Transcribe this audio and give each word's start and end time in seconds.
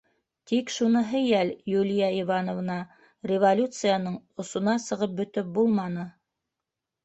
Тик 0.51 0.69
шуныһы 0.75 1.21
йәл, 1.25 1.51
Юлия 1.73 2.07
Ивановна, 2.23 2.79
революцияның 3.35 4.19
осона 4.45 4.77
сығып 4.89 5.17
бөтөп 5.23 5.57
булманы. 5.61 6.11